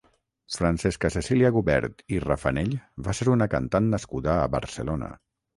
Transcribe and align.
Francesca 0.53 1.11
Cecília 1.15 1.51
Gubert 1.57 2.01
i 2.17 2.21
Rafanell 2.25 2.73
va 3.09 3.15
ser 3.21 3.31
una 3.35 3.51
cantant 3.55 3.93
nascuda 3.97 4.37
a 4.41 4.49
Barcelona. 4.57 5.13